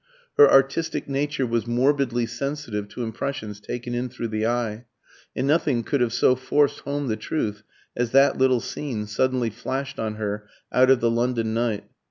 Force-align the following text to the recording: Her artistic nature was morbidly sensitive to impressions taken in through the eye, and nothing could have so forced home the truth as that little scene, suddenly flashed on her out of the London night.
Her 0.35 0.51
artistic 0.51 1.07
nature 1.07 1.45
was 1.45 1.67
morbidly 1.67 2.25
sensitive 2.25 2.87
to 2.89 3.03
impressions 3.03 3.59
taken 3.59 3.93
in 3.93 4.09
through 4.09 4.29
the 4.29 4.47
eye, 4.47 4.85
and 5.35 5.45
nothing 5.45 5.83
could 5.83 6.01
have 6.01 6.11
so 6.11 6.33
forced 6.35 6.79
home 6.79 7.05
the 7.07 7.15
truth 7.15 7.61
as 7.95 8.09
that 8.09 8.35
little 8.35 8.61
scene, 8.61 9.05
suddenly 9.05 9.51
flashed 9.51 9.99
on 9.99 10.15
her 10.15 10.47
out 10.73 10.89
of 10.89 11.01
the 11.01 11.11
London 11.11 11.53
night. 11.53 11.83